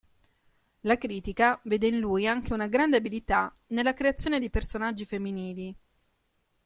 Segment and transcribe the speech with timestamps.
[0.79, 5.75] La critica vede in lui anche una grande abilità nella creazione dei personaggi femminili.